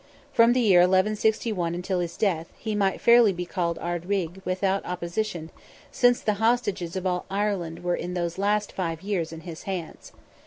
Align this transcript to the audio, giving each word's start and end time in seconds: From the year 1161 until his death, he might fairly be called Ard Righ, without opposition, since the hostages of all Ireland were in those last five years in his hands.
From 0.33 0.53
the 0.53 0.61
year 0.61 0.79
1161 0.79 1.75
until 1.75 1.99
his 1.99 2.17
death, 2.17 2.47
he 2.57 2.73
might 2.73 2.99
fairly 2.99 3.31
be 3.31 3.45
called 3.45 3.77
Ard 3.77 4.09
Righ, 4.09 4.41
without 4.43 4.83
opposition, 4.83 5.51
since 5.91 6.21
the 6.21 6.33
hostages 6.41 6.95
of 6.95 7.05
all 7.05 7.27
Ireland 7.29 7.83
were 7.83 7.95
in 7.95 8.15
those 8.15 8.39
last 8.39 8.71
five 8.71 9.03
years 9.03 9.31
in 9.31 9.41
his 9.41 9.61
hands. 9.69 10.11